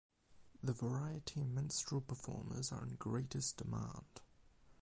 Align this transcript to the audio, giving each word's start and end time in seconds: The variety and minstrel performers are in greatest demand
The 0.63 0.73
variety 0.73 1.41
and 1.41 1.53
minstrel 1.53 2.01
performers 2.01 2.71
are 2.71 2.81
in 2.83 2.95
greatest 2.95 3.57
demand 3.57 4.21